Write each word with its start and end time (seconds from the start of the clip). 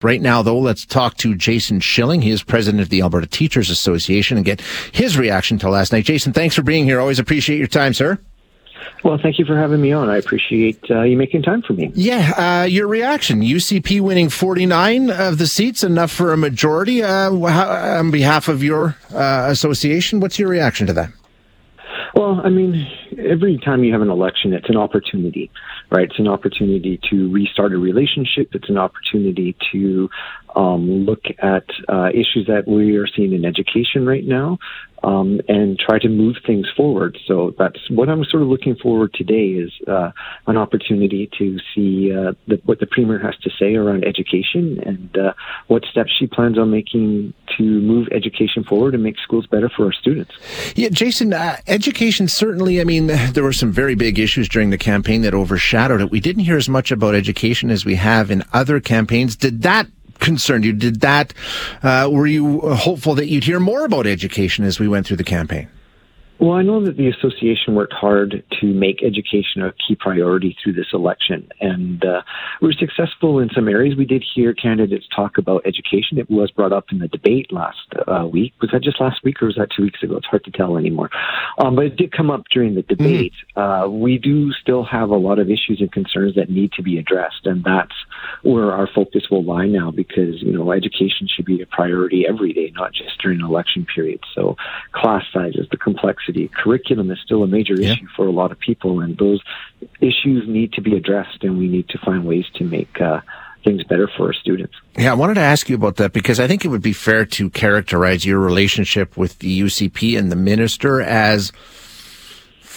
Right 0.00 0.22
now, 0.22 0.42
though, 0.42 0.60
let's 0.60 0.86
talk 0.86 1.16
to 1.16 1.34
Jason 1.34 1.80
Schilling. 1.80 2.22
He 2.22 2.30
is 2.30 2.44
president 2.44 2.80
of 2.80 2.88
the 2.88 3.02
Alberta 3.02 3.26
Teachers 3.26 3.68
Association 3.68 4.36
and 4.36 4.46
get 4.46 4.60
his 4.92 5.18
reaction 5.18 5.58
to 5.58 5.68
last 5.68 5.90
night. 5.90 6.04
Jason, 6.04 6.32
thanks 6.32 6.54
for 6.54 6.62
being 6.62 6.84
here. 6.84 7.00
Always 7.00 7.18
appreciate 7.18 7.58
your 7.58 7.66
time, 7.66 7.92
sir. 7.92 8.16
Well, 9.02 9.18
thank 9.20 9.40
you 9.40 9.44
for 9.44 9.56
having 9.56 9.80
me 9.80 9.90
on. 9.90 10.08
I 10.08 10.18
appreciate 10.18 10.88
uh, 10.88 11.02
you 11.02 11.16
making 11.16 11.42
time 11.42 11.62
for 11.62 11.72
me. 11.72 11.90
Yeah, 11.96 12.60
uh, 12.62 12.66
your 12.66 12.86
reaction. 12.86 13.40
UCP 13.40 14.00
winning 14.00 14.28
49 14.28 15.10
of 15.10 15.38
the 15.38 15.48
seats, 15.48 15.82
enough 15.82 16.12
for 16.12 16.32
a 16.32 16.36
majority. 16.36 17.02
Uh, 17.02 17.32
on 17.32 18.12
behalf 18.12 18.46
of 18.46 18.62
your 18.62 18.94
uh, 19.12 19.46
association, 19.48 20.20
what's 20.20 20.38
your 20.38 20.48
reaction 20.48 20.86
to 20.86 20.92
that? 20.92 21.10
Well, 22.14 22.40
I 22.44 22.50
mean, 22.50 22.86
every 23.18 23.58
time 23.58 23.84
you 23.84 23.92
have 23.92 24.02
an 24.02 24.10
election, 24.10 24.52
it's 24.52 24.68
an 24.68 24.76
opportunity, 24.76 25.50
right? 25.90 26.08
It's 26.10 26.18
an 26.18 26.28
opportunity 26.28 27.00
to 27.10 27.30
restart 27.30 27.72
a 27.72 27.78
relationship. 27.78 28.50
It's 28.54 28.68
an 28.68 28.78
opportunity 28.78 29.56
to 29.72 30.08
um, 30.56 31.04
look 31.04 31.24
at 31.38 31.64
uh, 31.88 32.08
issues 32.10 32.46
that 32.46 32.66
we 32.66 32.96
are 32.96 33.06
seeing 33.06 33.32
in 33.32 33.44
education 33.44 34.06
right 34.06 34.24
now 34.24 34.58
um, 35.08 35.40
and 35.48 35.78
try 35.78 35.98
to 35.98 36.08
move 36.08 36.36
things 36.46 36.66
forward. 36.76 37.16
So 37.26 37.54
that's 37.58 37.78
what 37.88 38.10
I'm 38.10 38.24
sort 38.24 38.42
of 38.42 38.48
looking 38.48 38.76
forward 38.76 39.14
today 39.14 39.46
is 39.46 39.72
uh, 39.86 40.10
an 40.46 40.58
opportunity 40.58 41.30
to 41.38 41.58
see 41.74 42.12
uh, 42.12 42.32
the, 42.46 42.60
what 42.64 42.78
the 42.80 42.86
premier 42.86 43.18
has 43.18 43.34
to 43.38 43.50
say 43.58 43.74
around 43.74 44.04
education 44.04 44.78
and 44.84 45.16
uh, 45.16 45.32
what 45.68 45.84
steps 45.90 46.12
she 46.18 46.26
plans 46.26 46.58
on 46.58 46.70
making 46.70 47.32
to 47.56 47.62
move 47.62 48.08
education 48.12 48.64
forward 48.64 48.92
and 48.92 49.02
make 49.02 49.16
schools 49.18 49.46
better 49.46 49.70
for 49.74 49.86
our 49.86 49.92
students. 49.92 50.32
Yeah, 50.76 50.90
Jason, 50.90 51.32
uh, 51.32 51.56
education 51.66 52.28
certainly. 52.28 52.78
I 52.80 52.84
mean, 52.84 53.06
there 53.32 53.44
were 53.44 53.52
some 53.52 53.72
very 53.72 53.94
big 53.94 54.18
issues 54.18 54.46
during 54.46 54.68
the 54.68 54.78
campaign 54.78 55.22
that 55.22 55.32
overshadowed 55.32 56.02
it. 56.02 56.10
We 56.10 56.20
didn't 56.20 56.44
hear 56.44 56.58
as 56.58 56.68
much 56.68 56.92
about 56.92 57.14
education 57.14 57.70
as 57.70 57.86
we 57.86 57.94
have 57.94 58.30
in 58.30 58.44
other 58.52 58.78
campaigns. 58.78 59.36
Did 59.36 59.62
that 59.62 59.86
concerned 60.18 60.64
you? 60.64 60.72
Did 60.72 61.00
that, 61.00 61.34
uh, 61.82 62.08
were 62.10 62.26
you 62.26 62.60
hopeful 62.60 63.14
that 63.16 63.28
you'd 63.28 63.44
hear 63.44 63.60
more 63.60 63.84
about 63.84 64.06
education 64.06 64.64
as 64.64 64.78
we 64.78 64.88
went 64.88 65.06
through 65.06 65.16
the 65.18 65.24
campaign? 65.24 65.68
Well, 66.40 66.52
I 66.52 66.62
know 66.62 66.84
that 66.84 66.96
the 66.96 67.08
association 67.08 67.74
worked 67.74 67.92
hard 67.92 68.44
to 68.60 68.66
make 68.66 69.02
education 69.02 69.60
a 69.62 69.72
key 69.72 69.96
priority 69.96 70.56
through 70.62 70.74
this 70.74 70.86
election, 70.92 71.48
and 71.60 72.04
uh, 72.04 72.22
we 72.62 72.68
were 72.68 72.74
successful 72.74 73.40
in 73.40 73.50
some 73.52 73.68
areas. 73.68 73.96
We 73.96 74.04
did 74.04 74.24
hear 74.34 74.54
candidates 74.54 75.06
talk 75.14 75.36
about 75.36 75.66
education. 75.66 76.16
It 76.16 76.30
was 76.30 76.52
brought 76.52 76.72
up 76.72 76.86
in 76.92 77.00
the 77.00 77.08
debate 77.08 77.52
last 77.52 77.78
uh, 78.06 78.24
week. 78.26 78.54
Was 78.60 78.70
that 78.72 78.84
just 78.84 79.00
last 79.00 79.24
week, 79.24 79.42
or 79.42 79.46
was 79.46 79.56
that 79.56 79.70
two 79.76 79.82
weeks 79.82 80.00
ago? 80.00 80.16
It's 80.16 80.26
hard 80.26 80.44
to 80.44 80.52
tell 80.52 80.76
anymore. 80.76 81.10
Um, 81.58 81.74
but 81.74 81.86
it 81.86 81.96
did 81.96 82.12
come 82.12 82.30
up 82.30 82.44
during 82.52 82.76
the 82.76 82.82
debate. 82.82 83.32
Mm-hmm. 83.56 83.60
Uh, 83.60 83.88
we 83.88 84.18
do 84.18 84.52
still 84.52 84.84
have 84.84 85.10
a 85.10 85.16
lot 85.16 85.40
of 85.40 85.50
issues 85.50 85.78
and 85.80 85.90
concerns 85.90 86.36
that 86.36 86.50
need 86.50 86.70
to 86.74 86.82
be 86.82 86.98
addressed, 86.98 87.46
and 87.46 87.64
that's 87.64 87.94
where 88.42 88.70
our 88.70 88.88
focus 88.94 89.24
will 89.28 89.42
lie 89.42 89.66
now. 89.66 89.90
Because 89.90 90.40
you 90.40 90.52
know, 90.52 90.70
education 90.70 91.26
should 91.26 91.46
be 91.46 91.60
a 91.62 91.66
priority 91.66 92.26
every 92.28 92.52
day, 92.52 92.72
not 92.76 92.92
just 92.92 93.20
during 93.20 93.40
election 93.40 93.88
periods. 93.92 94.22
So, 94.36 94.54
class 94.92 95.24
sizes, 95.32 95.66
the 95.72 95.76
complexity 95.76 96.27
complexity. 96.28 96.50
Curriculum 96.62 97.10
is 97.10 97.18
still 97.24 97.42
a 97.42 97.46
major 97.46 97.74
yeah. 97.74 97.92
issue 97.92 98.06
for 98.16 98.26
a 98.26 98.30
lot 98.30 98.52
of 98.52 98.58
people, 98.58 99.00
and 99.00 99.16
those 99.18 99.40
issues 100.00 100.48
need 100.48 100.72
to 100.74 100.80
be 100.80 100.96
addressed, 100.96 101.42
and 101.42 101.58
we 101.58 101.68
need 101.68 101.88
to 101.90 101.98
find 101.98 102.24
ways 102.24 102.46
to 102.54 102.64
make 102.64 103.00
uh, 103.00 103.20
things 103.64 103.82
better 103.84 104.08
for 104.16 104.28
our 104.28 104.32
students. 104.32 104.74
Yeah, 104.96 105.12
I 105.12 105.14
wanted 105.14 105.34
to 105.34 105.40
ask 105.40 105.68
you 105.68 105.76
about 105.76 105.96
that 105.96 106.12
because 106.12 106.40
I 106.40 106.46
think 106.46 106.64
it 106.64 106.68
would 106.68 106.82
be 106.82 106.92
fair 106.92 107.24
to 107.24 107.50
characterize 107.50 108.24
your 108.24 108.38
relationship 108.38 109.16
with 109.16 109.38
the 109.38 109.60
UCP 109.60 110.18
and 110.18 110.30
the 110.30 110.36
minister 110.36 111.00
as 111.00 111.52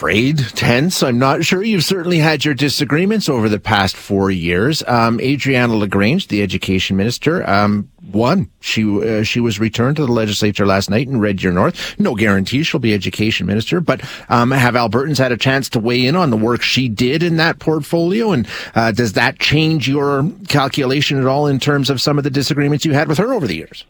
afraid, 0.00 0.38
tense. 0.56 1.02
I'm 1.02 1.18
not 1.18 1.44
sure. 1.44 1.62
You've 1.62 1.84
certainly 1.84 2.16
had 2.16 2.42
your 2.42 2.54
disagreements 2.54 3.28
over 3.28 3.50
the 3.50 3.60
past 3.60 3.94
four 3.94 4.30
years. 4.30 4.82
Um, 4.86 5.20
Adriana 5.20 5.74
LaGrange, 5.74 6.28
the 6.28 6.42
education 6.42 6.96
minister, 6.96 7.46
um, 7.46 7.90
won. 8.10 8.50
She 8.60 8.82
uh, 8.82 9.24
she 9.24 9.40
was 9.40 9.60
returned 9.60 9.96
to 9.96 10.06
the 10.06 10.12
legislature 10.12 10.64
last 10.64 10.88
night 10.88 11.06
in 11.06 11.20
Red 11.20 11.36
Deer 11.36 11.52
North. 11.52 12.00
No 12.00 12.14
guarantee 12.14 12.62
she'll 12.62 12.80
be 12.80 12.94
education 12.94 13.46
minister, 13.46 13.82
but 13.82 14.00
um, 14.30 14.52
have 14.52 14.72
Albertans 14.72 15.18
had 15.18 15.32
a 15.32 15.36
chance 15.36 15.68
to 15.70 15.78
weigh 15.78 16.06
in 16.06 16.16
on 16.16 16.30
the 16.30 16.36
work 16.38 16.62
she 16.62 16.88
did 16.88 17.22
in 17.22 17.36
that 17.36 17.58
portfolio? 17.58 18.32
And 18.32 18.48
uh, 18.74 18.92
does 18.92 19.12
that 19.12 19.38
change 19.38 19.86
your 19.86 20.32
calculation 20.48 21.20
at 21.20 21.26
all 21.26 21.46
in 21.46 21.60
terms 21.60 21.90
of 21.90 22.00
some 22.00 22.16
of 22.16 22.24
the 22.24 22.30
disagreements 22.30 22.86
you 22.86 22.94
had 22.94 23.06
with 23.06 23.18
her 23.18 23.34
over 23.34 23.46
the 23.46 23.56
years? 23.56 23.84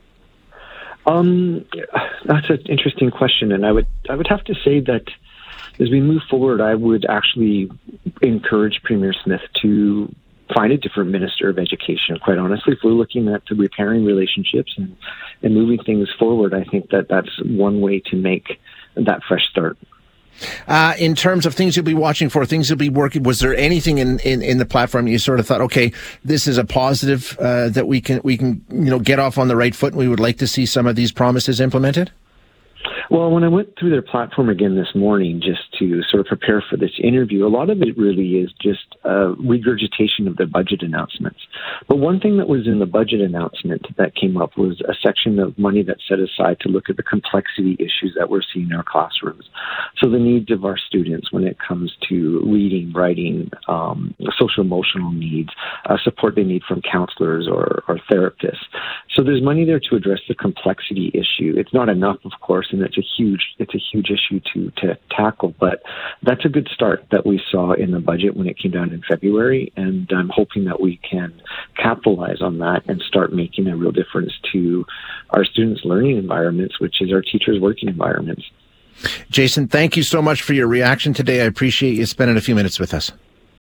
Um, 1.06 1.66
that's 2.24 2.50
an 2.50 2.62
interesting 2.68 3.12
question, 3.12 3.52
and 3.52 3.64
I 3.64 3.70
would 3.70 3.86
I 4.08 4.16
would 4.16 4.26
have 4.26 4.42
to 4.46 4.54
say 4.64 4.80
that 4.80 5.04
as 5.80 5.90
we 5.90 6.00
move 6.00 6.22
forward, 6.28 6.60
I 6.60 6.74
would 6.74 7.06
actually 7.08 7.70
encourage 8.22 8.80
Premier 8.84 9.14
Smith 9.24 9.40
to 9.62 10.14
find 10.54 10.72
a 10.72 10.76
different 10.76 11.10
minister 11.10 11.48
of 11.48 11.58
education. 11.58 12.18
Quite 12.22 12.38
honestly, 12.38 12.74
if 12.74 12.80
we're 12.84 12.90
looking 12.90 13.28
at 13.28 13.42
repairing 13.50 14.04
relationships 14.04 14.74
and, 14.76 14.96
and 15.42 15.54
moving 15.54 15.82
things 15.84 16.08
forward, 16.18 16.54
I 16.54 16.64
think 16.64 16.90
that 16.90 17.06
that's 17.08 17.30
one 17.44 17.80
way 17.80 18.00
to 18.06 18.16
make 18.16 18.60
that 18.96 19.20
fresh 19.26 19.46
start. 19.50 19.78
Uh, 20.68 20.94
in 20.98 21.14
terms 21.14 21.44
of 21.44 21.54
things 21.54 21.76
you'll 21.76 21.84
be 21.84 21.94
watching 21.94 22.28
for, 22.28 22.46
things 22.46 22.68
you'll 22.68 22.78
be 22.78 22.88
working, 22.88 23.22
was 23.22 23.40
there 23.40 23.54
anything 23.56 23.98
in, 23.98 24.18
in, 24.20 24.42
in 24.42 24.58
the 24.58 24.64
platform 24.64 25.06
you 25.06 25.18
sort 25.18 25.38
of 25.38 25.46
thought, 25.46 25.60
okay, 25.60 25.92
this 26.24 26.46
is 26.46 26.56
a 26.56 26.64
positive 26.64 27.36
uh, 27.38 27.68
that 27.68 27.86
we 27.86 28.00
can 28.00 28.20
we 28.24 28.36
can 28.36 28.64
you 28.70 28.90
know 28.90 28.98
get 28.98 29.18
off 29.18 29.38
on 29.38 29.48
the 29.48 29.56
right 29.56 29.74
foot, 29.74 29.92
and 29.92 29.98
we 29.98 30.08
would 30.08 30.20
like 30.20 30.38
to 30.38 30.46
see 30.46 30.64
some 30.64 30.86
of 30.86 30.96
these 30.96 31.12
promises 31.12 31.60
implemented? 31.60 32.10
Well, 33.10 33.30
when 33.30 33.44
I 33.44 33.48
went 33.48 33.76
through 33.78 33.90
their 33.90 34.02
platform 34.02 34.48
again 34.48 34.76
this 34.76 34.94
morning 34.94 35.42
just 35.44 35.69
to 35.80 36.02
sort 36.08 36.20
of 36.20 36.26
prepare 36.26 36.62
for 36.68 36.76
this 36.76 36.92
interview, 37.02 37.46
a 37.46 37.48
lot 37.48 37.70
of 37.70 37.82
it 37.82 37.98
really 37.98 38.38
is 38.38 38.52
just 38.60 38.94
a 39.04 39.32
regurgitation 39.38 40.28
of 40.28 40.36
the 40.36 40.46
budget 40.46 40.82
announcements. 40.82 41.40
But 41.88 41.96
one 41.96 42.20
thing 42.20 42.36
that 42.36 42.48
was 42.48 42.66
in 42.66 42.78
the 42.78 42.86
budget 42.86 43.20
announcement 43.20 43.86
that 43.96 44.14
came 44.14 44.36
up 44.36 44.56
was 44.56 44.80
a 44.82 44.94
section 45.02 45.38
of 45.38 45.58
money 45.58 45.82
that's 45.82 46.06
set 46.08 46.18
aside 46.20 46.60
to 46.60 46.68
look 46.68 46.88
at 46.88 46.96
the 46.96 47.02
complexity 47.02 47.76
issues 47.80 48.14
that 48.16 48.30
we're 48.30 48.42
seeing 48.54 48.66
in 48.66 48.76
our 48.76 48.84
classrooms. 48.84 49.48
So 49.98 50.08
the 50.08 50.18
needs 50.18 50.50
of 50.50 50.64
our 50.64 50.78
students 50.78 51.32
when 51.32 51.44
it 51.44 51.56
comes 51.58 51.92
to 52.08 52.42
reading, 52.46 52.92
writing, 52.92 53.50
um, 53.68 54.14
social 54.38 54.62
emotional 54.62 55.10
needs, 55.10 55.50
uh, 55.86 55.96
support 56.04 56.36
they 56.36 56.44
need 56.44 56.62
from 56.68 56.82
counselors 56.82 57.48
or, 57.48 57.82
or 57.88 57.98
therapists. 58.10 58.64
So 59.16 59.24
there's 59.24 59.42
money 59.42 59.64
there 59.64 59.80
to 59.80 59.96
address 59.96 60.20
the 60.28 60.34
complexity 60.34 61.10
issue. 61.14 61.54
It's 61.56 61.72
not 61.72 61.88
enough, 61.88 62.18
of 62.24 62.32
course, 62.40 62.68
and 62.72 62.82
it's 62.82 62.98
a 62.98 63.02
huge 63.16 63.40
it's 63.58 63.74
a 63.74 63.78
huge 63.92 64.10
issue 64.10 64.40
to 64.52 64.70
to 64.82 64.98
tackle. 65.10 65.54
But 65.70 65.82
that's 66.22 66.44
a 66.44 66.48
good 66.48 66.68
start 66.74 67.04
that 67.12 67.24
we 67.24 67.40
saw 67.50 67.72
in 67.74 67.92
the 67.92 68.00
budget 68.00 68.36
when 68.36 68.48
it 68.48 68.58
came 68.58 68.72
down 68.72 68.92
in 68.92 69.02
February, 69.08 69.72
and 69.76 70.10
I'm 70.10 70.28
hoping 70.28 70.64
that 70.64 70.80
we 70.80 70.98
can 71.08 71.40
capitalize 71.76 72.42
on 72.42 72.58
that 72.58 72.82
and 72.88 73.00
start 73.02 73.32
making 73.32 73.68
a 73.68 73.76
real 73.76 73.92
difference 73.92 74.32
to 74.52 74.84
our 75.30 75.44
students' 75.44 75.82
learning 75.84 76.16
environments, 76.16 76.80
which 76.80 77.00
is 77.00 77.12
our 77.12 77.22
teachers' 77.22 77.60
working 77.60 77.88
environments. 77.88 78.42
Jason, 79.30 79.68
thank 79.68 79.96
you 79.96 80.02
so 80.02 80.20
much 80.20 80.42
for 80.42 80.54
your 80.54 80.66
reaction 80.66 81.14
today. 81.14 81.40
I 81.40 81.44
appreciate 81.44 81.94
you 81.94 82.04
spending 82.04 82.36
a 82.36 82.40
few 82.40 82.56
minutes 82.56 82.80
with 82.80 82.92
us. 82.92 83.12